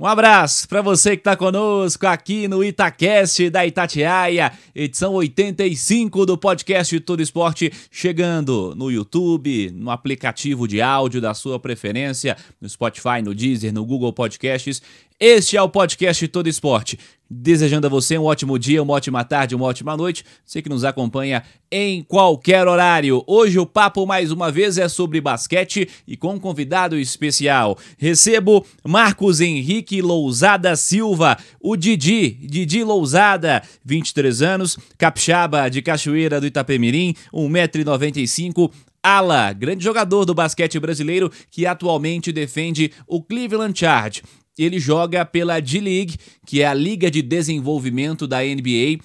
Um 0.00 0.06
abraço 0.06 0.68
para 0.68 0.80
você 0.80 1.16
que 1.16 1.22
está 1.22 1.34
conosco 1.34 2.06
aqui 2.06 2.46
no 2.46 2.62
Itacast 2.62 3.50
da 3.50 3.66
Itatiaia, 3.66 4.52
edição 4.72 5.12
85 5.14 6.24
do 6.24 6.38
podcast 6.38 7.00
Todo 7.00 7.20
Esporte, 7.20 7.72
chegando 7.90 8.76
no 8.76 8.92
YouTube, 8.92 9.72
no 9.74 9.90
aplicativo 9.90 10.68
de 10.68 10.80
áudio 10.80 11.20
da 11.20 11.34
sua 11.34 11.58
preferência, 11.58 12.36
no 12.60 12.68
Spotify, 12.68 13.20
no 13.24 13.34
Deezer, 13.34 13.74
no 13.74 13.84
Google 13.84 14.12
Podcasts 14.12 14.80
este 15.20 15.56
é 15.56 15.62
o 15.62 15.68
podcast 15.68 16.28
Todo 16.28 16.48
Esporte. 16.48 16.96
Desejando 17.30 17.86
a 17.86 17.90
você 17.90 18.16
um 18.16 18.24
ótimo 18.24 18.58
dia, 18.58 18.82
uma 18.82 18.94
ótima 18.94 19.22
tarde, 19.22 19.54
uma 19.54 19.66
ótima 19.66 19.94
noite. 19.94 20.24
Você 20.46 20.62
que 20.62 20.68
nos 20.68 20.82
acompanha 20.82 21.42
em 21.70 22.02
qualquer 22.02 22.66
horário. 22.66 23.22
Hoje 23.26 23.58
o 23.58 23.66
papo 23.66 24.06
mais 24.06 24.32
uma 24.32 24.50
vez 24.50 24.78
é 24.78 24.88
sobre 24.88 25.20
basquete 25.20 25.86
e 26.06 26.16
com 26.16 26.34
um 26.34 26.40
convidado 26.40 26.98
especial. 26.98 27.76
Recebo 27.98 28.64
Marcos 28.82 29.42
Henrique 29.42 30.00
Lousada 30.00 30.74
Silva, 30.74 31.36
o 31.60 31.76
Didi, 31.76 32.30
Didi 32.30 32.82
Lousada, 32.82 33.62
23 33.84 34.40
anos, 34.40 34.78
capixaba 34.96 35.68
de 35.68 35.82
Cachoeira 35.82 36.40
do 36.40 36.46
Itapemirim, 36.46 37.14
1,95m, 37.30 38.70
Ala, 39.02 39.52
grande 39.52 39.84
jogador 39.84 40.24
do 40.24 40.34
basquete 40.34 40.80
brasileiro 40.80 41.30
que 41.50 41.66
atualmente 41.66 42.32
defende 42.32 42.90
o 43.06 43.22
Cleveland 43.22 43.78
Charge 43.78 44.22
ele 44.58 44.78
joga 44.78 45.24
pela 45.24 45.60
D-League, 45.60 46.16
que 46.46 46.62
é 46.62 46.66
a 46.66 46.74
liga 46.74 47.10
de 47.10 47.22
desenvolvimento 47.22 48.26
da 48.26 48.38
NBA. 48.42 49.02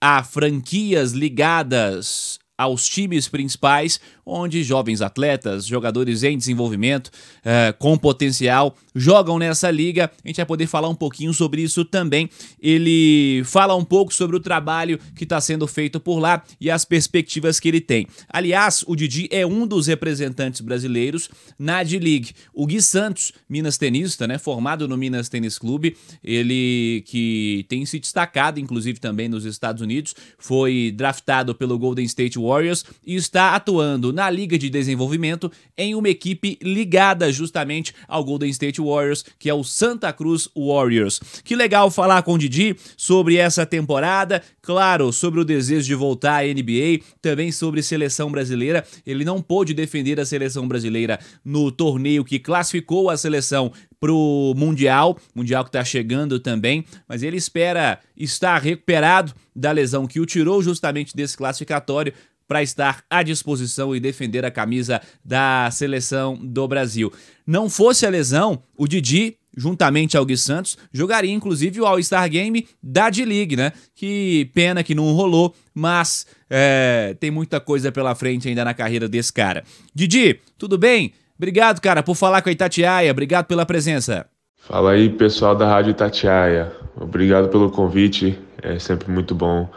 Há 0.00 0.22
franquias 0.22 1.12
ligadas 1.12 2.38
aos 2.56 2.86
times 2.88 3.28
principais, 3.28 4.00
onde 4.24 4.62
jovens 4.62 5.02
atletas, 5.02 5.66
jogadores 5.66 6.22
em 6.22 6.38
desenvolvimento, 6.38 7.08
uh, 7.08 7.76
com 7.78 7.98
potencial, 7.98 8.76
jogam 8.94 9.38
nessa 9.38 9.70
liga. 9.70 10.10
A 10.24 10.28
gente 10.28 10.36
vai 10.36 10.46
poder 10.46 10.66
falar 10.66 10.88
um 10.88 10.94
pouquinho 10.94 11.34
sobre 11.34 11.62
isso 11.62 11.84
também. 11.84 12.30
Ele 12.60 13.42
fala 13.44 13.74
um 13.74 13.84
pouco 13.84 14.14
sobre 14.14 14.36
o 14.36 14.40
trabalho 14.40 14.98
que 15.14 15.24
está 15.24 15.40
sendo 15.40 15.66
feito 15.66 15.98
por 15.98 16.18
lá 16.18 16.42
e 16.60 16.70
as 16.70 16.84
perspectivas 16.84 17.58
que 17.58 17.68
ele 17.68 17.80
tem. 17.80 18.06
Aliás, 18.28 18.84
o 18.86 18.94
Didi 18.94 19.28
é 19.30 19.44
um 19.44 19.66
dos 19.66 19.86
representantes 19.88 20.60
brasileiros 20.60 21.28
na 21.58 21.82
D-League. 21.82 22.32
O 22.52 22.66
Gui 22.66 22.80
Santos, 22.80 23.32
Minas 23.48 23.76
tenista, 23.76 24.26
né, 24.26 24.38
formado 24.38 24.86
no 24.86 24.96
Minas 24.96 25.28
Tênis 25.28 25.58
Clube, 25.58 25.96
ele 26.22 27.02
que 27.06 27.66
tem 27.68 27.84
se 27.84 27.98
destacado, 27.98 28.60
inclusive 28.60 29.00
também 29.00 29.28
nos 29.28 29.44
Estados 29.44 29.82
Unidos, 29.82 30.14
foi 30.38 30.92
draftado 30.94 31.54
pelo 31.54 31.78
Golden 31.78 32.04
State 32.04 32.38
Warriors 32.44 32.84
e 33.04 33.14
está 33.14 33.54
atuando 33.54 34.12
na 34.12 34.28
Liga 34.28 34.58
de 34.58 34.68
Desenvolvimento 34.68 35.50
em 35.76 35.94
uma 35.94 36.08
equipe 36.08 36.58
ligada 36.62 37.32
justamente 37.32 37.94
ao 38.06 38.24
Golden 38.24 38.50
State 38.50 38.80
Warriors, 38.80 39.24
que 39.38 39.48
é 39.48 39.54
o 39.54 39.64
Santa 39.64 40.12
Cruz 40.12 40.48
Warriors. 40.56 41.20
Que 41.42 41.56
legal 41.56 41.90
falar 41.90 42.22
com 42.22 42.34
o 42.34 42.38
Didi 42.38 42.76
sobre 42.96 43.36
essa 43.36 43.64
temporada, 43.64 44.42
claro, 44.62 45.12
sobre 45.12 45.40
o 45.40 45.44
desejo 45.44 45.86
de 45.86 45.94
voltar 45.94 46.44
à 46.44 46.46
NBA, 46.46 47.04
também 47.20 47.50
sobre 47.50 47.82
seleção 47.82 48.30
brasileira. 48.30 48.84
Ele 49.06 49.24
não 49.24 49.40
pôde 49.40 49.74
defender 49.74 50.20
a 50.20 50.26
seleção 50.26 50.66
brasileira 50.66 51.18
no 51.44 51.70
torneio 51.70 52.24
que 52.24 52.38
classificou 52.38 53.10
a 53.10 53.16
seleção 53.16 53.72
pro 54.04 54.52
Mundial, 54.54 55.16
Mundial 55.34 55.64
que 55.64 55.70
está 55.70 55.82
chegando 55.82 56.38
também, 56.38 56.84
mas 57.08 57.22
ele 57.22 57.38
espera 57.38 57.98
estar 58.14 58.58
recuperado 58.58 59.32
da 59.56 59.72
lesão 59.72 60.06
que 60.06 60.20
o 60.20 60.26
tirou 60.26 60.62
justamente 60.62 61.16
desse 61.16 61.36
classificatório 61.36 62.12
para 62.46 62.62
estar 62.62 63.04
à 63.08 63.22
disposição 63.22 63.94
e 63.94 64.00
defender 64.00 64.44
a 64.44 64.50
camisa 64.50 65.00
da 65.24 65.68
seleção 65.70 66.38
do 66.42 66.66
Brasil. 66.68 67.12
Não 67.46 67.68
fosse 67.68 68.06
a 68.06 68.10
lesão, 68.10 68.62
o 68.76 68.86
Didi 68.86 69.36
juntamente 69.56 70.16
ao 70.16 70.24
Gui 70.24 70.36
Santos, 70.36 70.76
jogaria 70.92 71.32
inclusive 71.32 71.80
o 71.80 71.86
All-Star 71.86 72.28
Game 72.28 72.66
da 72.82 73.08
D-League, 73.08 73.56
né? 73.56 73.72
Que 73.94 74.50
pena 74.54 74.82
que 74.82 74.94
não 74.94 75.12
rolou, 75.12 75.54
mas 75.72 76.26
é, 76.50 77.16
tem 77.20 77.30
muita 77.30 77.60
coisa 77.60 77.92
pela 77.92 78.14
frente 78.14 78.48
ainda 78.48 78.64
na 78.64 78.74
carreira 78.74 79.08
desse 79.08 79.32
cara. 79.32 79.64
Didi, 79.94 80.40
tudo 80.58 80.76
bem? 80.76 81.12
Obrigado, 81.36 81.80
cara, 81.80 82.02
por 82.02 82.14
falar 82.14 82.42
com 82.42 82.48
a 82.48 82.52
Itatiaia, 82.52 83.10
obrigado 83.10 83.46
pela 83.46 83.66
presença. 83.66 84.26
Fala 84.56 84.92
aí, 84.92 85.10
pessoal 85.10 85.54
da 85.54 85.68
Rádio 85.68 85.90
Itatiaia. 85.90 86.72
Obrigado 86.96 87.48
pelo 87.48 87.70
convite, 87.70 88.38
é 88.62 88.78
sempre 88.78 89.10
muito 89.10 89.34
bom 89.34 89.68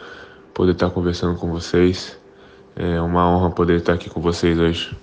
poder 0.53 0.71
estar 0.71 0.89
conversando 0.89 1.37
com 1.37 1.51
vocês. 1.51 2.17
É 2.79 3.01
uma 3.01 3.27
honra 3.27 3.49
poder 3.49 3.77
estar 3.77 3.93
aqui 3.93 4.07
com 4.07 4.21
vocês 4.21 4.59
hoje. 4.59 4.95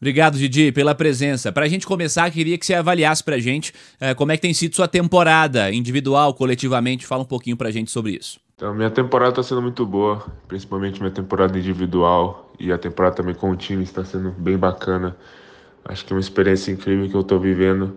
Obrigado, 0.00 0.36
Didi, 0.36 0.72
pela 0.72 0.96
presença. 0.96 1.52
Para 1.52 1.64
a 1.64 1.68
gente 1.68 1.86
começar, 1.86 2.28
queria 2.32 2.58
que 2.58 2.66
você 2.66 2.74
avaliasse 2.74 3.22
para 3.22 3.36
a 3.36 3.38
gente 3.40 3.72
é, 4.00 4.14
como 4.14 4.32
é 4.32 4.36
que 4.36 4.42
tem 4.42 4.52
sido 4.52 4.74
sua 4.74 4.88
temporada, 4.88 5.72
individual, 5.72 6.34
coletivamente. 6.34 7.06
Fala 7.06 7.22
um 7.22 7.26
pouquinho 7.26 7.56
para 7.56 7.68
a 7.68 7.70
gente 7.70 7.90
sobre 7.92 8.12
isso. 8.12 8.40
Então, 8.56 8.74
minha 8.74 8.90
temporada 8.90 9.30
está 9.30 9.42
sendo 9.44 9.62
muito 9.62 9.86
boa, 9.86 10.26
principalmente 10.48 10.98
minha 11.00 11.12
temporada 11.12 11.56
individual 11.56 12.52
e 12.58 12.72
a 12.72 12.78
temporada 12.78 13.14
também 13.14 13.34
com 13.34 13.50
o 13.50 13.56
time 13.56 13.84
está 13.84 14.04
sendo 14.04 14.32
bem 14.32 14.58
bacana. 14.58 15.16
Acho 15.84 16.04
que 16.04 16.12
é 16.12 16.16
uma 16.16 16.20
experiência 16.20 16.72
incrível 16.72 17.08
que 17.08 17.14
eu 17.14 17.20
estou 17.20 17.38
vivendo. 17.38 17.96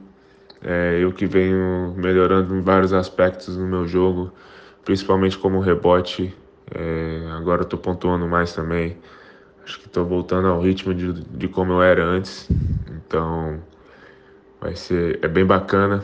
É, 0.63 0.99
eu 1.01 1.11
que 1.11 1.25
venho 1.25 1.95
melhorando 1.97 2.55
em 2.55 2.61
vários 2.61 2.93
aspectos 2.93 3.57
no 3.57 3.65
meu 3.65 3.87
jogo, 3.87 4.31
principalmente 4.85 5.37
como 5.37 5.59
rebote, 5.59 6.31
é, 6.73 7.27
agora 7.31 7.63
estou 7.63 7.79
pontuando 7.79 8.27
mais 8.27 8.53
também. 8.53 8.97
Acho 9.63 9.79
que 9.79 9.87
estou 9.87 10.05
voltando 10.05 10.47
ao 10.47 10.61
ritmo 10.61 10.93
de, 10.93 11.13
de 11.13 11.47
como 11.47 11.73
eu 11.73 11.81
era 11.81 12.03
antes. 12.03 12.49
Então 12.89 13.61
vai 14.59 14.75
ser 14.75 15.19
é 15.21 15.27
bem 15.27 15.45
bacana. 15.45 16.03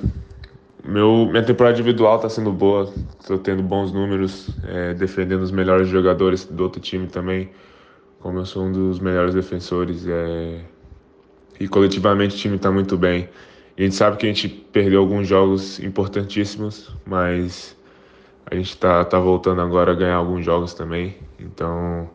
Meu, 0.83 1.27
minha 1.29 1.43
temporada 1.43 1.77
individual 1.77 2.15
está 2.15 2.29
sendo 2.29 2.51
boa, 2.51 2.91
estou 3.19 3.37
tendo 3.37 3.61
bons 3.61 3.91
números, 3.91 4.49
é, 4.63 4.93
defendendo 4.93 5.41
os 5.41 5.51
melhores 5.51 5.89
jogadores 5.89 6.45
do 6.45 6.63
outro 6.63 6.79
time 6.79 7.07
também, 7.07 7.49
como 8.19 8.39
eu 8.39 8.45
sou 8.45 8.63
um 8.63 8.71
dos 8.71 8.99
melhores 8.99 9.33
defensores. 9.33 10.07
É, 10.07 10.61
e 11.59 11.67
coletivamente 11.67 12.35
o 12.35 12.37
time 12.37 12.55
está 12.55 12.71
muito 12.71 12.97
bem. 12.97 13.27
A 13.77 13.81
gente 13.81 13.95
sabe 13.95 14.17
que 14.17 14.25
a 14.25 14.29
gente 14.29 14.49
perdeu 14.49 15.01
alguns 15.01 15.27
jogos 15.27 15.79
importantíssimos, 15.79 16.89
mas 17.05 17.76
a 18.49 18.55
gente 18.55 18.69
está 18.69 19.03
tá 19.03 19.19
voltando 19.19 19.61
agora 19.61 19.91
a 19.91 19.95
ganhar 19.95 20.15
alguns 20.15 20.43
jogos 20.45 20.73
também. 20.73 21.17
Então, 21.37 22.09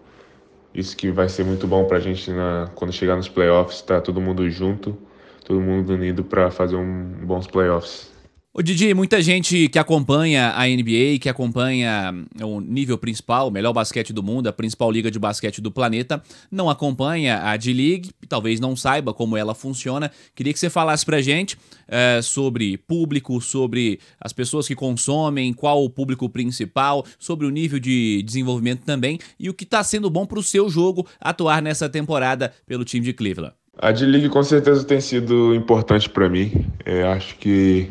isso 0.75 0.97
que 0.97 1.11
vai 1.11 1.29
ser 1.29 1.45
muito 1.45 1.67
bom 1.67 1.85
para 1.85 1.99
a 1.99 2.01
gente 2.01 2.31
na, 2.31 2.71
quando 2.75 2.93
chegar 2.93 3.17
nos 3.17 3.29
playoffs, 3.29 3.83
tá 3.83 4.01
todo 4.01 4.21
mundo 4.21 4.49
junto, 4.49 4.97
todo 5.45 5.61
mundo 5.61 5.93
unido 5.93 6.25
para 6.25 6.51
fazer 6.51 6.77
um 6.77 7.27
bons 7.27 7.47
playoffs. 7.47 8.12
Ô 8.55 8.61
Didi, 8.61 8.93
muita 8.93 9.23
gente 9.23 9.67
que 9.71 9.79
acompanha 9.79 10.53
a 10.55 10.67
NBA, 10.67 11.19
que 11.19 11.29
acompanha 11.31 12.13
o 12.43 12.61
nível 12.61 12.99
principal, 12.99 13.49
o 13.49 13.51
melhor 13.51 13.73
basquete 13.73 14.13
do 14.13 14.23
mundo, 14.23 14.47
a 14.47 14.53
principal 14.53 14.91
liga 14.91 15.11
de 15.11 15.19
basquete 15.19 15.63
do 15.63 15.71
planeta, 15.71 16.23
não 16.51 16.69
acompanha 16.69 17.39
a 17.39 17.57
D-League, 17.57 18.11
talvez 18.29 18.61
não 18.61 18.77
saiba 18.77 19.15
como 19.15 19.39
ela 19.39 19.55
funciona. 19.55 20.11
Queria 20.35 20.53
que 20.53 20.59
você 20.59 20.69
falasse 20.69 21.03
pra 21.03 21.23
gente 21.23 21.57
é, 21.89 22.21
sobre 22.21 22.77
público, 22.77 23.41
sobre 23.41 23.99
as 24.21 24.35
pessoas 24.35 24.69
que 24.69 24.75
consomem, 24.75 25.55
qual 25.55 25.83
o 25.83 25.89
público 25.89 26.29
principal, 26.29 27.07
sobre 27.19 27.47
o 27.47 27.51
nível 27.51 27.81
de 27.81 28.23
desenvolvimento 28.23 28.85
também 28.85 29.19
e 29.41 29.49
o 29.49 29.55
que 29.55 29.65
está 29.65 29.83
sendo 29.83 30.11
bom 30.11 30.27
para 30.27 30.39
o 30.39 30.43
seu 30.43 30.69
jogo 30.69 31.07
atuar 31.19 31.63
nessa 31.63 31.89
temporada 31.89 32.53
pelo 32.67 32.85
time 32.85 33.03
de 33.03 33.15
Cleveland. 33.15 33.55
A 33.79 33.91
D-League 33.93 34.29
com 34.29 34.43
certeza 34.43 34.85
tem 34.85 35.01
sido 35.01 35.55
importante 35.55 36.07
para 36.11 36.29
mim. 36.29 36.67
É, 36.85 37.05
acho 37.05 37.35
que 37.37 37.91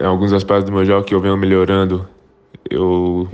em 0.00 0.04
alguns 0.04 0.32
aspectos 0.32 0.64
do 0.64 0.72
meu 0.72 0.84
jogo 0.84 1.04
que 1.04 1.14
eu 1.14 1.20
venho 1.20 1.36
melhorando, 1.36 2.08
eu 2.68 3.28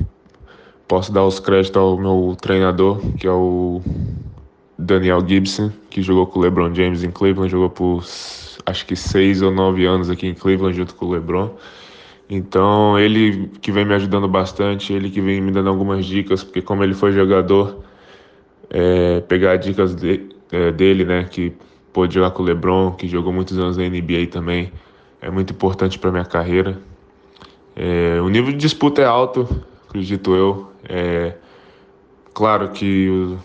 posso 0.86 1.12
dar 1.12 1.24
os 1.24 1.38
créditos 1.38 1.80
ao 1.80 1.96
meu 1.96 2.36
treinador, 2.40 2.98
que 3.16 3.26
é 3.26 3.30
o 3.30 3.80
Daniel 4.78 5.26
Gibson, 5.26 5.70
que 5.90 6.02
jogou 6.02 6.26
com 6.26 6.38
o 6.38 6.42
LeBron 6.42 6.74
James 6.74 7.04
em 7.04 7.10
Cleveland, 7.10 7.50
jogou 7.50 7.70
por 7.70 8.04
acho 8.66 8.84
que 8.86 8.96
seis 8.96 9.40
ou 9.42 9.50
nove 9.50 9.86
anos 9.86 10.10
aqui 10.10 10.26
em 10.26 10.34
Cleveland 10.34 10.76
junto 10.76 10.94
com 10.94 11.06
o 11.06 11.10
LeBron. 11.12 11.50
Então 12.28 12.98
ele 12.98 13.50
que 13.60 13.72
vem 13.72 13.84
me 13.84 13.94
ajudando 13.94 14.28
bastante, 14.28 14.92
ele 14.92 15.10
que 15.10 15.20
vem 15.20 15.40
me 15.40 15.50
dando 15.50 15.68
algumas 15.68 16.04
dicas, 16.04 16.44
porque 16.44 16.60
como 16.60 16.84
ele 16.84 16.94
foi 16.94 17.12
jogador, 17.12 17.82
é, 18.70 19.20
pegar 19.20 19.56
dicas 19.56 19.94
de, 19.94 20.28
é, 20.52 20.70
dele, 20.72 21.04
né, 21.04 21.24
que 21.24 21.52
pôde 21.92 22.14
jogar 22.14 22.32
com 22.32 22.42
o 22.42 22.46
LeBron, 22.46 22.92
que 22.92 23.08
jogou 23.08 23.32
muitos 23.32 23.58
anos 23.58 23.76
na 23.76 23.88
NBA 23.88 24.26
também 24.30 24.70
é 25.20 25.30
muito 25.30 25.52
importante 25.52 25.98
para 25.98 26.10
minha 26.10 26.24
carreira. 26.24 26.80
É, 27.74 28.20
o 28.20 28.28
nível 28.28 28.52
de 28.52 28.58
disputa 28.58 29.02
é 29.02 29.04
alto, 29.04 29.48
acredito 29.88 30.34
eu. 30.34 30.72
É, 30.88 31.36
claro 32.34 32.70
que 32.70 33.08
o, 33.08 33.38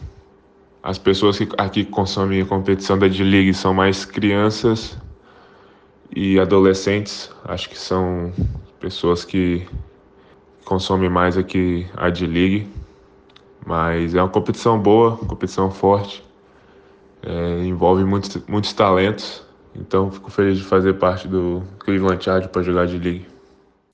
as 0.81 0.97
pessoas 0.97 1.37
que 1.37 1.47
aqui 1.57 1.85
consomem 1.85 2.41
a 2.41 2.45
competição 2.45 2.97
da 2.97 3.07
D-League 3.07 3.53
são 3.53 3.73
mais 3.73 4.05
crianças 4.05 4.97
e 6.15 6.39
adolescentes. 6.39 7.31
Acho 7.45 7.69
que 7.69 7.77
são 7.77 8.33
pessoas 8.79 9.23
que 9.23 9.67
consomem 10.65 11.09
mais 11.09 11.37
aqui 11.37 11.87
a 11.95 12.09
D-League. 12.09 12.67
Mas 13.65 14.13
é 14.13 14.21
uma 14.21 14.29
competição 14.29 14.77
boa, 14.77 15.15
competição 15.15 15.71
forte, 15.71 16.21
é, 17.21 17.63
envolve 17.63 18.03
muitos, 18.03 18.37
muitos 18.45 18.73
talentos. 18.73 19.41
Então 19.75 20.11
fico 20.11 20.29
feliz 20.29 20.57
de 20.57 20.63
fazer 20.63 20.93
parte 20.93 21.27
do 21.27 21.63
Cleveland 21.79 22.23
Chargers 22.23 22.51
para 22.51 22.61
jogar 22.61 22.87
de 22.87 22.97
League. 22.97 23.32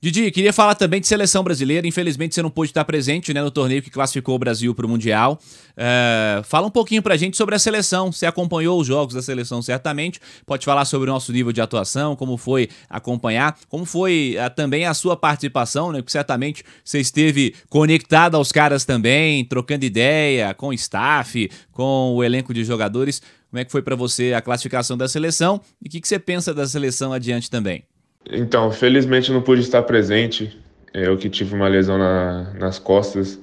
Didi, 0.02 0.30
queria 0.30 0.50
falar 0.50 0.74
também 0.74 0.98
de 0.98 1.06
seleção 1.06 1.44
brasileira. 1.44 1.86
Infelizmente 1.86 2.34
você 2.34 2.40
não 2.40 2.48
pôde 2.48 2.70
estar 2.70 2.86
presente 2.86 3.34
né, 3.34 3.42
no 3.42 3.50
torneio 3.50 3.82
que 3.82 3.90
classificou 3.90 4.34
o 4.34 4.38
Brasil 4.38 4.74
para 4.74 4.86
o 4.86 4.88
Mundial. 4.88 5.38
Uh, 5.72 6.42
fala 6.44 6.66
um 6.66 6.70
pouquinho 6.70 7.02
para 7.02 7.12
a 7.12 7.16
gente 7.18 7.36
sobre 7.36 7.54
a 7.54 7.58
seleção. 7.58 8.10
Você 8.10 8.24
acompanhou 8.24 8.80
os 8.80 8.86
jogos 8.86 9.14
da 9.14 9.20
seleção 9.20 9.60
certamente. 9.60 10.18
Pode 10.46 10.64
falar 10.64 10.86
sobre 10.86 11.10
o 11.10 11.12
nosso 11.12 11.30
nível 11.34 11.52
de 11.52 11.60
atuação, 11.60 12.16
como 12.16 12.38
foi 12.38 12.70
acompanhar, 12.88 13.58
como 13.68 13.84
foi 13.84 14.36
uh, 14.38 14.48
também 14.48 14.86
a 14.86 14.94
sua 14.94 15.18
participação, 15.18 15.92
né? 15.92 15.98
Porque 15.98 16.12
certamente 16.12 16.64
você 16.82 16.98
esteve 16.98 17.54
conectado 17.68 18.36
aos 18.36 18.50
caras 18.50 18.86
também, 18.86 19.44
trocando 19.44 19.84
ideia 19.84 20.54
com 20.54 20.68
o 20.68 20.72
staff, 20.72 21.50
com 21.72 22.14
o 22.14 22.24
elenco 22.24 22.54
de 22.54 22.64
jogadores. 22.64 23.20
Como 23.50 23.60
é 23.60 23.66
que 23.66 23.70
foi 23.70 23.82
para 23.82 23.96
você 23.96 24.32
a 24.32 24.40
classificação 24.40 24.96
da 24.96 25.06
seleção 25.06 25.60
e 25.84 25.88
o 25.88 25.90
que, 25.90 26.00
que 26.00 26.08
você 26.08 26.18
pensa 26.18 26.54
da 26.54 26.66
seleção 26.66 27.12
adiante 27.12 27.50
também? 27.50 27.84
Então, 28.28 28.70
felizmente 28.70 29.32
não 29.32 29.40
pude 29.40 29.62
estar 29.62 29.82
presente. 29.82 30.58
É, 30.92 31.06
eu 31.06 31.16
que 31.16 31.28
tive 31.28 31.54
uma 31.54 31.68
lesão 31.68 31.96
na, 31.96 32.52
nas 32.54 32.78
costas 32.78 33.38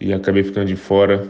e 0.00 0.12
acabei 0.12 0.42
ficando 0.42 0.66
de 0.66 0.76
fora. 0.76 1.28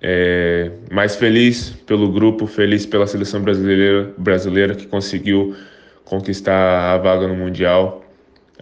É, 0.00 0.70
mas 0.90 1.16
feliz 1.16 1.70
pelo 1.86 2.10
grupo, 2.12 2.46
feliz 2.46 2.86
pela 2.86 3.06
seleção 3.06 3.42
brasileira, 3.42 4.12
brasileira 4.16 4.74
que 4.74 4.86
conseguiu 4.86 5.56
conquistar 6.04 6.94
a 6.94 6.98
vaga 6.98 7.26
no 7.26 7.34
Mundial. 7.34 8.04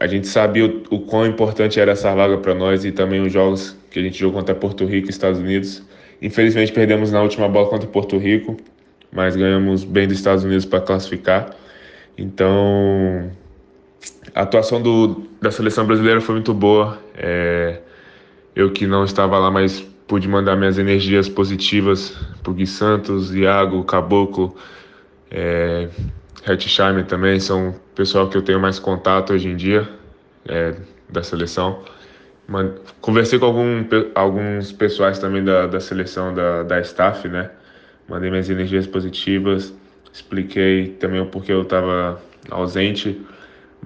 A 0.00 0.06
gente 0.06 0.26
sabia 0.26 0.66
o, 0.66 0.82
o 0.90 1.00
quão 1.00 1.26
importante 1.26 1.78
era 1.78 1.92
essa 1.92 2.14
vaga 2.14 2.38
para 2.38 2.54
nós 2.54 2.84
e 2.84 2.92
também 2.92 3.20
os 3.20 3.32
jogos 3.32 3.76
que 3.90 3.98
a 3.98 4.02
gente 4.02 4.18
jogou 4.18 4.40
contra 4.40 4.54
Porto 4.54 4.84
Rico 4.84 5.08
e 5.08 5.10
Estados 5.10 5.38
Unidos. 5.40 5.82
Infelizmente 6.20 6.72
perdemos 6.72 7.12
na 7.12 7.22
última 7.22 7.48
bola 7.48 7.68
contra 7.68 7.86
Porto 7.86 8.16
Rico, 8.16 8.56
mas 9.12 9.36
ganhamos 9.36 9.84
bem 9.84 10.08
dos 10.08 10.16
Estados 10.16 10.44
Unidos 10.44 10.64
para 10.64 10.80
classificar. 10.80 11.54
Então, 12.16 13.30
a 14.36 14.42
atuação 14.42 14.82
do, 14.82 15.26
da 15.40 15.50
seleção 15.50 15.86
brasileira 15.86 16.20
foi 16.20 16.34
muito 16.34 16.52
boa. 16.52 16.98
É, 17.16 17.80
eu 18.54 18.70
que 18.70 18.86
não 18.86 19.02
estava 19.02 19.38
lá, 19.38 19.50
mas 19.50 19.80
pude 20.06 20.28
mandar 20.28 20.54
minhas 20.56 20.76
energias 20.76 21.26
positivas 21.26 22.10
para 22.42 22.50
o 22.50 22.54
Gui 22.54 22.66
Santos, 22.66 23.34
Iago, 23.34 23.82
Caboclo, 23.84 24.54
é, 25.30 25.88
Hetzheimer 26.46 27.06
também, 27.06 27.40
são 27.40 27.74
pessoal 27.94 28.28
que 28.28 28.36
eu 28.36 28.42
tenho 28.42 28.60
mais 28.60 28.78
contato 28.78 29.32
hoje 29.32 29.48
em 29.48 29.56
dia 29.56 29.88
é, 30.46 30.74
da 31.08 31.22
seleção. 31.22 31.82
Conversei 33.00 33.38
com 33.38 33.46
algum, 33.46 33.84
alguns 34.14 34.70
pessoais 34.70 35.18
também 35.18 35.42
da, 35.42 35.66
da 35.66 35.80
seleção 35.80 36.34
da, 36.34 36.62
da 36.62 36.78
staff, 36.82 37.26
né? 37.26 37.50
Mandei 38.06 38.30
minhas 38.30 38.50
energias 38.50 38.86
positivas, 38.86 39.72
expliquei 40.12 40.88
também 41.00 41.20
o 41.22 41.26
porquê 41.26 41.52
eu 41.52 41.62
estava 41.62 42.20
ausente. 42.50 43.18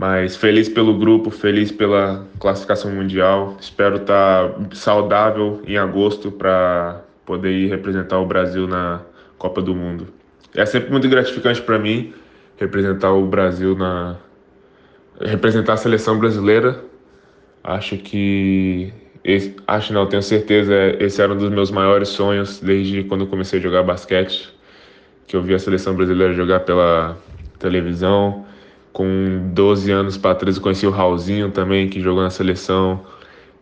Mas 0.01 0.35
feliz 0.35 0.67
pelo 0.67 0.97
grupo, 0.97 1.31
feliz 1.31 1.71
pela 1.71 2.27
classificação 2.39 2.91
mundial. 2.91 3.59
Espero 3.61 3.97
estar 3.97 4.49
tá 4.49 4.55
saudável 4.73 5.61
em 5.67 5.77
agosto 5.77 6.33
para 6.33 7.03
poder 7.27 7.53
ir 7.53 7.69
representar 7.69 8.19
o 8.19 8.25
Brasil 8.25 8.67
na 8.67 9.03
Copa 9.37 9.61
do 9.61 9.75
Mundo. 9.75 10.09
É 10.55 10.65
sempre 10.65 10.91
muito 10.91 11.07
gratificante 11.07 11.61
para 11.61 11.79
mim 11.79 12.15
representar 12.57 13.13
o 13.13 13.27
Brasil 13.27 13.77
na 13.77 14.17
representar 15.21 15.75
a 15.75 15.77
seleção 15.77 16.19
brasileira. 16.19 16.83
Acho 17.63 17.99
que 17.99 18.91
acho 19.67 19.93
não, 19.93 20.07
tenho 20.07 20.23
certeza, 20.23 20.75
esse 20.99 21.21
era 21.21 21.31
um 21.31 21.37
dos 21.37 21.51
meus 21.51 21.71
maiores 21.71 22.09
sonhos 22.09 22.59
desde 22.59 23.05
quando 23.05 23.27
comecei 23.27 23.59
a 23.59 23.63
jogar 23.63 23.83
basquete, 23.83 24.51
que 25.27 25.37
eu 25.37 25.43
vi 25.43 25.53
a 25.53 25.59
seleção 25.59 25.95
brasileira 25.95 26.33
jogar 26.33 26.61
pela 26.61 27.19
televisão 27.59 28.47
com 28.93 29.51
12 29.53 29.91
anos 29.91 30.17
para 30.17 30.35
trás 30.35 30.57
eu 30.57 30.63
conheci 30.63 30.87
o 30.87 30.91
Raulzinho 30.91 31.51
também, 31.51 31.89
que 31.89 32.01
jogou 32.01 32.23
na 32.23 32.31
seleção. 32.31 33.01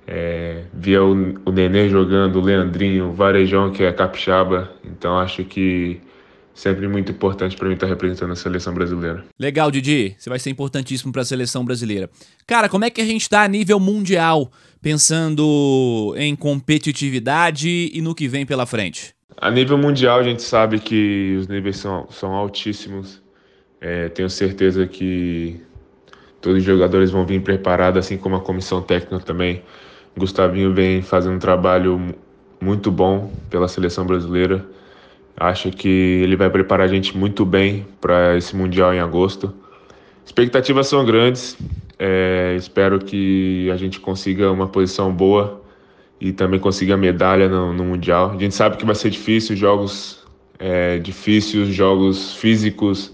É, 0.07 0.63
via 0.73 1.05
o, 1.05 1.35
o 1.45 1.53
Nenê 1.53 1.89
jogando, 1.91 2.37
o 2.37 2.41
Leandrinho, 2.41 3.11
o 3.11 3.13
Varejão, 3.13 3.71
que 3.71 3.83
é 3.83 3.93
capixaba. 3.93 4.71
Então 4.83 5.19
acho 5.19 5.45
que 5.45 6.01
sempre 6.59 6.89
muito 6.89 7.13
importante 7.13 7.57
para 7.57 7.69
mim 7.69 7.75
estar 7.75 7.87
representando 7.87 8.33
a 8.33 8.37
seleção 8.37 8.75
brasileira. 8.75 9.25
Legal, 9.39 9.71
Didi. 9.71 10.17
Você 10.19 10.29
vai 10.29 10.39
ser 10.39 10.51
importantíssimo 10.51 11.13
para 11.13 11.23
a 11.23 11.25
seleção 11.25 11.65
brasileira. 11.65 12.11
Cara, 12.47 12.69
como 12.69 12.85
é 12.85 12.91
que 12.91 13.01
a 13.01 13.05
gente 13.05 13.23
está 13.23 13.43
a 13.43 13.49
nível 13.49 13.79
mundial, 13.79 14.51
pensando 14.83 16.15
em 16.17 16.35
competitividade 16.35 17.91
e 17.93 18.01
no 18.01 18.15
que 18.15 18.27
vem 18.27 18.45
pela 18.45 18.67
frente? 18.67 19.15
A 19.37 19.53
nível 19.53 19.79
mundial, 19.79 20.19
a 20.19 20.23
gente 20.25 20.43
sabe 20.43 20.81
que 20.81 21.37
os 21.39 21.47
níveis 21.47 21.77
são, 21.77 22.09
são 22.11 22.35
altíssimos. 22.35 23.23
É, 23.81 24.09
tenho 24.09 24.29
certeza 24.29 24.87
que 24.87 25.61
todos 26.41 26.59
os 26.59 26.65
jogadores 26.65 27.11
vão 27.11 27.25
vir 27.25 27.43
preparados, 27.43 27.99
assim 27.99 28.17
como 28.17 28.37
a 28.37 28.41
comissão 28.41 28.83
técnica 28.83 29.25
também. 29.25 29.63
Gustavinho 30.17 30.75
vem 30.75 31.01
fazendo 31.01 31.37
um 31.37 31.39
trabalho 31.39 32.15
muito 32.61 32.91
bom 32.91 33.33
pela 33.49 33.69
seleção 33.69 34.05
brasileira. 34.05 34.67
Acho 35.37 35.71
que 35.71 35.89
ele 35.89 36.35
vai 36.35 36.51
preparar 36.51 36.87
a 36.87 36.91
gente 36.91 37.17
muito 37.17 37.45
bem 37.45 37.87
para 38.01 38.37
esse 38.37 38.57
Mundial 38.57 38.93
em 38.93 38.99
agosto. 38.99 39.55
Expectativas 40.27 40.89
são 40.89 41.05
grandes. 41.05 41.57
É, 41.99 42.55
espero 42.57 42.99
que 42.99 43.71
a 43.71 43.77
gente 43.77 44.01
consiga 44.01 44.51
uma 44.51 44.67
posição 44.67 45.13
boa 45.13 45.63
e 46.21 46.33
também 46.33 46.59
consiga 46.59 46.97
medalha 46.97 47.49
no, 47.49 47.73
no 47.73 47.85
Mundial. 47.85 48.33
A 48.33 48.39
gente 48.39 48.55
sabe 48.55 48.77
que 48.77 48.85
vai 48.85 48.97
ser 48.97 49.11
difícil, 49.11 49.55
jogos 49.55 50.27
é, 50.59 50.99
difíceis, 50.99 51.69
jogos 51.69 52.35
físicos 52.35 53.13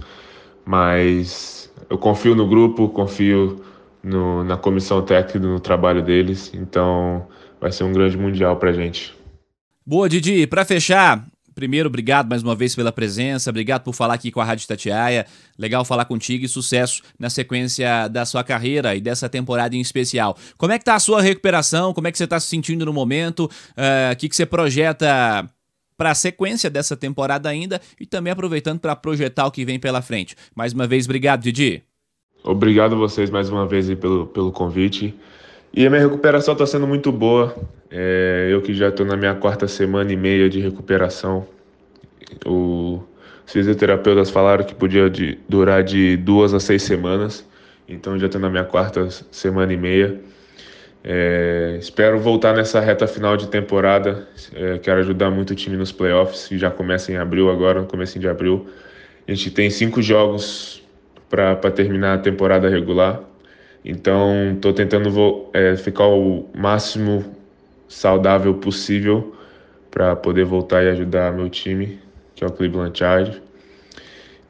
mas 0.64 1.70
eu 1.88 1.98
confio 1.98 2.34
no 2.34 2.48
grupo, 2.48 2.88
confio 2.88 3.62
no, 4.02 4.44
na 4.44 4.56
comissão 4.56 5.02
técnica, 5.02 5.38
no 5.38 5.60
trabalho 5.60 6.02
deles, 6.02 6.52
então 6.54 7.26
vai 7.60 7.72
ser 7.72 7.84
um 7.84 7.92
grande 7.92 8.16
mundial 8.16 8.56
pra 8.56 8.72
gente. 8.72 9.14
Boa, 9.86 10.08
Didi. 10.08 10.46
Para 10.46 10.64
fechar, 10.64 11.26
primeiro, 11.54 11.88
obrigado 11.88 12.28
mais 12.28 12.42
uma 12.42 12.54
vez 12.54 12.74
pela 12.74 12.90
presença, 12.90 13.50
obrigado 13.50 13.82
por 13.82 13.94
falar 13.94 14.14
aqui 14.14 14.30
com 14.30 14.40
a 14.40 14.44
Rádio 14.44 14.66
Tatiaia. 14.66 15.26
Legal 15.58 15.84
falar 15.84 16.04
contigo 16.04 16.44
e 16.44 16.48
sucesso 16.48 17.02
na 17.18 17.30
sequência 17.30 18.08
da 18.08 18.24
sua 18.24 18.42
carreira 18.42 18.94
e 18.94 19.00
dessa 19.00 19.28
temporada 19.28 19.76
em 19.76 19.80
especial. 19.80 20.36
Como 20.58 20.72
é 20.72 20.78
que 20.78 20.84
tá 20.84 20.94
a 20.94 21.00
sua 21.00 21.22
recuperação? 21.22 21.94
Como 21.94 22.08
é 22.08 22.12
que 22.12 22.18
você 22.18 22.24
está 22.24 22.40
se 22.40 22.48
sentindo 22.48 22.84
no 22.84 22.92
momento? 22.92 23.50
Eh, 23.76 24.08
o 24.10 24.12
uh, 24.12 24.16
que, 24.16 24.28
que 24.28 24.36
você 24.36 24.44
projeta 24.44 25.48
para 25.96 26.10
a 26.10 26.14
sequência 26.14 26.68
dessa 26.68 26.96
temporada 26.96 27.48
ainda 27.48 27.80
e 28.00 28.06
também 28.06 28.32
aproveitando 28.32 28.80
para 28.80 28.96
projetar 28.96 29.46
o 29.46 29.50
que 29.50 29.64
vem 29.64 29.78
pela 29.78 30.02
frente. 30.02 30.34
Mais 30.54 30.72
uma 30.72 30.86
vez, 30.86 31.06
obrigado, 31.06 31.42
Didi. 31.42 31.82
Obrigado 32.42 32.94
a 32.94 32.98
vocês 32.98 33.30
mais 33.30 33.48
uma 33.48 33.66
vez 33.66 33.92
pelo, 33.94 34.26
pelo 34.26 34.52
convite. 34.52 35.14
E 35.72 35.86
a 35.86 35.90
minha 35.90 36.02
recuperação 36.02 36.52
está 36.52 36.66
sendo 36.66 36.86
muito 36.86 37.10
boa. 37.10 37.56
É, 37.90 38.48
eu 38.50 38.60
que 38.60 38.74
já 38.74 38.88
estou 38.88 39.04
na 39.06 39.16
minha 39.16 39.34
quarta 39.34 39.66
semana 39.66 40.12
e 40.12 40.16
meia 40.16 40.48
de 40.48 40.60
recuperação. 40.60 41.46
O, 42.44 43.02
os 43.46 43.52
fisioterapeutas 43.52 44.30
falaram 44.30 44.64
que 44.64 44.74
podia 44.74 45.08
de, 45.08 45.38
durar 45.48 45.82
de 45.82 46.16
duas 46.16 46.54
a 46.54 46.60
seis 46.60 46.82
semanas. 46.82 47.44
Então 47.88 48.18
já 48.18 48.26
estou 48.26 48.40
na 48.40 48.50
minha 48.50 48.64
quarta 48.64 49.08
semana 49.30 49.72
e 49.72 49.76
meia. 49.76 50.20
É, 51.06 51.76
espero 51.78 52.18
voltar 52.18 52.54
nessa 52.54 52.80
reta 52.80 53.06
final 53.06 53.36
de 53.36 53.48
temporada. 53.48 54.26
É, 54.54 54.78
quero 54.78 55.00
ajudar 55.00 55.30
muito 55.30 55.50
o 55.50 55.54
time 55.54 55.76
nos 55.76 55.92
playoffs, 55.92 56.48
que 56.48 56.56
já 56.56 56.70
começa 56.70 57.12
em 57.12 57.16
abril 57.16 57.50
agora, 57.50 57.82
no 57.82 57.86
começo 57.86 58.18
de 58.18 58.26
abril. 58.26 58.66
A 59.28 59.30
gente 59.30 59.50
tem 59.50 59.68
cinco 59.68 60.00
jogos 60.00 60.82
para 61.28 61.70
terminar 61.70 62.14
a 62.14 62.18
temporada 62.18 62.70
regular. 62.70 63.20
Então, 63.84 64.52
estou 64.54 64.72
tentando 64.72 65.50
é, 65.52 65.76
ficar 65.76 66.06
o 66.06 66.48
máximo 66.54 67.22
saudável 67.86 68.54
possível 68.54 69.36
para 69.90 70.16
poder 70.16 70.44
voltar 70.44 70.82
e 70.84 70.88
ajudar 70.88 71.32
meu 71.32 71.50
time, 71.50 71.98
que 72.34 72.42
é 72.42 72.46
o 72.46 72.50
Cleveland 72.50 72.98
Chargers. 72.98 73.42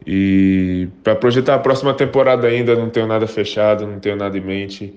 E 0.06 0.88
para 1.02 1.16
projetar 1.16 1.56
a 1.56 1.58
próxima 1.58 1.92
temporada 1.94 2.46
ainda, 2.46 2.76
não 2.76 2.90
tenho 2.90 3.06
nada 3.06 3.26
fechado, 3.26 3.86
não 3.86 3.98
tenho 3.98 4.16
nada 4.16 4.38
em 4.38 4.40
mente. 4.40 4.94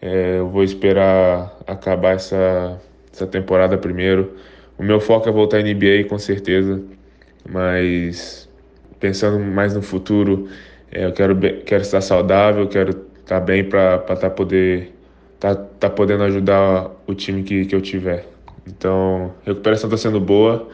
É, 0.00 0.38
eu 0.38 0.48
vou 0.48 0.62
esperar 0.62 1.56
acabar 1.66 2.14
essa, 2.14 2.80
essa 3.12 3.26
temporada 3.26 3.78
primeiro. 3.78 4.36
O 4.78 4.82
meu 4.82 5.00
foco 5.00 5.28
é 5.28 5.32
voltar 5.32 5.58
à 5.58 5.62
NBA, 5.62 6.04
com 6.08 6.18
certeza, 6.18 6.82
mas 7.48 8.48
pensando 9.00 9.38
mais 9.38 9.74
no 9.74 9.82
futuro, 9.82 10.48
é, 10.92 11.06
eu 11.06 11.12
quero, 11.12 11.36
quero 11.64 11.82
estar 11.82 12.00
saudável, 12.00 12.68
quero 12.68 12.90
estar 13.20 13.40
bem 13.40 13.64
para 13.64 13.98
tá 13.98 14.30
poder 14.30 14.92
tá, 15.40 15.54
tá 15.54 15.90
podendo 15.90 16.24
ajudar 16.24 16.90
o 17.06 17.14
time 17.14 17.42
que, 17.42 17.66
que 17.66 17.74
eu 17.74 17.80
tiver. 17.80 18.26
Então, 18.66 19.34
a 19.44 19.50
recuperação 19.50 19.88
está 19.88 19.96
sendo 19.96 20.20
boa, 20.20 20.68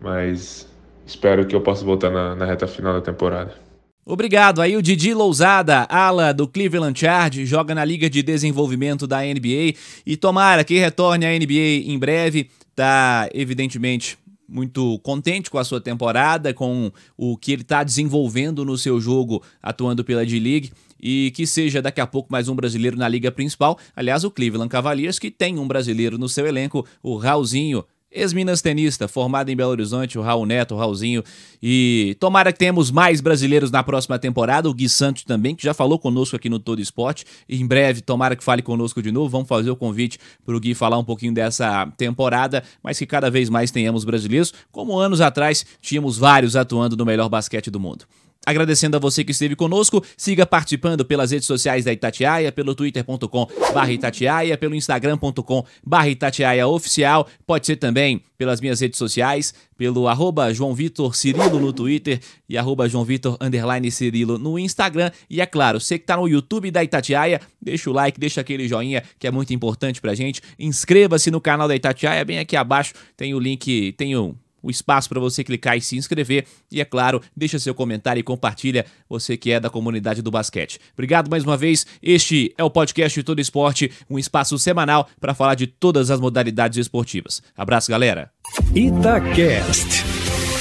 mas 0.00 0.68
espero 1.06 1.46
que 1.46 1.54
eu 1.56 1.60
possa 1.60 1.84
voltar 1.84 2.10
na, 2.10 2.34
na 2.34 2.44
reta 2.44 2.66
final 2.66 2.94
da 2.94 3.00
temporada. 3.00 3.67
Obrigado. 4.10 4.62
Aí 4.62 4.74
o 4.74 4.80
Didi 4.80 5.12
Lousada, 5.12 5.82
ala 5.82 6.32
do 6.32 6.48
Cleveland 6.48 6.98
Charge, 6.98 7.44
joga 7.44 7.74
na 7.74 7.84
Liga 7.84 8.08
de 8.08 8.22
Desenvolvimento 8.22 9.06
da 9.06 9.20
NBA 9.20 9.74
e 10.06 10.16
tomara 10.16 10.64
que 10.64 10.78
retorne 10.78 11.26
à 11.26 11.38
NBA 11.38 11.84
em 11.84 11.98
breve. 11.98 12.48
Tá, 12.74 13.28
evidentemente, 13.34 14.16
muito 14.48 14.98
contente 15.00 15.50
com 15.50 15.58
a 15.58 15.64
sua 15.64 15.78
temporada, 15.78 16.54
com 16.54 16.90
o 17.18 17.36
que 17.36 17.52
ele 17.52 17.60
está 17.60 17.84
desenvolvendo 17.84 18.64
no 18.64 18.78
seu 18.78 18.98
jogo 18.98 19.42
atuando 19.62 20.02
pela 20.02 20.24
D-League 20.24 20.72
e 20.98 21.30
que 21.32 21.46
seja 21.46 21.82
daqui 21.82 22.00
a 22.00 22.06
pouco 22.06 22.32
mais 22.32 22.48
um 22.48 22.56
brasileiro 22.56 22.96
na 22.96 23.06
liga 23.06 23.30
principal. 23.30 23.78
Aliás, 23.94 24.24
o 24.24 24.30
Cleveland 24.30 24.70
Cavaliers 24.70 25.18
que 25.18 25.30
tem 25.30 25.58
um 25.58 25.68
brasileiro 25.68 26.16
no 26.16 26.30
seu 26.30 26.46
elenco, 26.46 26.86
o 27.02 27.18
Raulzinho, 27.18 27.84
Ex-Minas 28.10 28.62
tenista, 28.62 29.06
formado 29.06 29.50
em 29.50 29.56
Belo 29.56 29.70
Horizonte, 29.70 30.18
o 30.18 30.22
Raul 30.22 30.46
Neto, 30.46 30.74
o 30.74 30.78
Raulzinho. 30.78 31.22
E 31.62 32.16
tomara 32.18 32.52
que 32.52 32.58
tenhamos 32.58 32.90
mais 32.90 33.20
brasileiros 33.20 33.70
na 33.70 33.82
próxima 33.82 34.18
temporada. 34.18 34.68
O 34.68 34.74
Gui 34.74 34.88
Santos 34.88 35.24
também, 35.24 35.54
que 35.54 35.62
já 35.62 35.74
falou 35.74 35.98
conosco 35.98 36.34
aqui 36.34 36.48
no 36.48 36.58
Todo 36.58 36.80
Esporte. 36.80 37.26
Em 37.48 37.66
breve, 37.66 38.00
tomara 38.00 38.34
que 38.34 38.42
fale 38.42 38.62
conosco 38.62 39.02
de 39.02 39.12
novo. 39.12 39.28
Vamos 39.28 39.48
fazer 39.48 39.70
o 39.70 39.76
convite 39.76 40.18
para 40.44 40.56
o 40.56 40.60
Gui 40.60 40.74
falar 40.74 40.98
um 40.98 41.04
pouquinho 41.04 41.34
dessa 41.34 41.86
temporada, 41.98 42.62
mas 42.82 42.98
que 42.98 43.06
cada 43.06 43.30
vez 43.30 43.50
mais 43.50 43.70
tenhamos 43.70 44.04
brasileiros, 44.04 44.54
como 44.72 44.98
anos 44.98 45.20
atrás 45.20 45.66
tínhamos 45.82 46.16
vários 46.16 46.56
atuando 46.56 46.96
no 46.96 47.04
melhor 47.04 47.28
basquete 47.28 47.70
do 47.70 47.78
mundo. 47.78 48.06
Agradecendo 48.46 48.96
a 48.96 49.00
você 49.00 49.24
que 49.24 49.32
esteve 49.32 49.54
conosco, 49.54 50.02
siga 50.16 50.46
participando 50.46 51.04
pelas 51.04 51.32
redes 51.32 51.46
sociais 51.46 51.84
da 51.84 51.92
Itatiaia, 51.92 52.50
pelo 52.50 52.74
twitter.com 52.74 53.46
Itatiaia, 53.90 54.56
pelo 54.56 54.74
instagram.com 54.74 55.64
barra 55.84 56.08
Itatiaia 56.08 56.66
oficial, 56.66 57.28
pode 57.46 57.66
ser 57.66 57.76
também 57.76 58.22
pelas 58.38 58.60
minhas 58.60 58.80
redes 58.80 58.98
sociais, 58.98 59.52
pelo 59.76 60.08
arroba 60.08 60.52
João 60.54 60.74
Vitor 60.74 61.14
Cirilo 61.14 61.58
no 61.58 61.72
Twitter 61.72 62.20
e 62.48 62.56
arroba 62.56 62.88
João 62.88 63.04
Vitor 63.04 63.36
underline 63.40 63.90
Cirilo 63.90 64.38
no 64.38 64.58
Instagram. 64.58 65.10
E 65.28 65.40
é 65.40 65.46
claro, 65.46 65.80
você 65.80 65.98
que 65.98 66.04
está 66.04 66.16
no 66.16 66.28
YouTube 66.28 66.70
da 66.70 66.82
Itatiaia, 66.82 67.40
deixa 67.60 67.90
o 67.90 67.92
like, 67.92 68.18
deixa 68.18 68.40
aquele 68.40 68.66
joinha 68.68 69.02
que 69.18 69.26
é 69.26 69.30
muito 69.30 69.52
importante 69.52 70.00
pra 70.00 70.14
gente. 70.14 70.40
Inscreva-se 70.58 71.30
no 71.30 71.40
canal 71.40 71.68
da 71.68 71.76
Itatiaia, 71.76 72.24
bem 72.24 72.38
aqui 72.38 72.56
abaixo 72.56 72.94
tem 73.16 73.34
o 73.34 73.38
link, 73.38 73.92
tem 73.92 74.16
o 74.16 74.34
o 74.68 74.70
espaço 74.70 75.08
para 75.08 75.18
você 75.18 75.42
clicar 75.42 75.76
e 75.76 75.80
se 75.80 75.96
inscrever. 75.96 76.46
E 76.70 76.80
é 76.80 76.84
claro, 76.84 77.22
deixa 77.34 77.58
seu 77.58 77.74
comentário 77.74 78.20
e 78.20 78.22
compartilha 78.22 78.84
você 79.08 79.36
que 79.36 79.50
é 79.50 79.58
da 79.58 79.70
comunidade 79.70 80.20
do 80.20 80.30
basquete. 80.30 80.78
Obrigado 80.92 81.30
mais 81.30 81.42
uma 81.42 81.56
vez. 81.56 81.86
Este 82.02 82.54
é 82.56 82.62
o 82.62 82.70
podcast 82.70 83.18
de 83.18 83.24
Todo 83.24 83.40
Esporte, 83.40 83.90
um 84.08 84.18
espaço 84.18 84.58
semanal 84.58 85.08
para 85.18 85.34
falar 85.34 85.54
de 85.54 85.66
todas 85.66 86.10
as 86.10 86.20
modalidades 86.20 86.78
esportivas. 86.78 87.42
Abraço, 87.56 87.90
galera. 87.90 88.30
Itacast. 88.74 90.04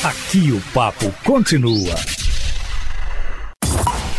Aqui 0.04 0.52
o 0.52 0.62
papo 0.74 1.12
continua. 1.26 1.96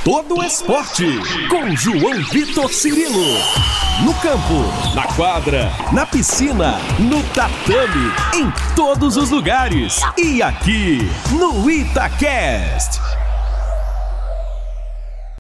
Todo 0.05 0.43
esporte 0.43 1.05
com 1.49 1.75
João 1.77 2.23
Vitor 2.31 2.73
Cirilo. 2.73 3.88
No 4.05 4.15
campo, 4.15 4.95
na 4.95 5.03
quadra, 5.15 5.73
na 5.93 6.07
piscina, 6.07 6.79
no 7.01 7.21
tatame, 7.35 8.13
em 8.33 8.49
todos 8.77 9.17
os 9.17 9.31
lugares. 9.31 10.01
E 10.17 10.41
aqui 10.41 11.11
no 11.33 11.69
Itacast. 11.69 13.01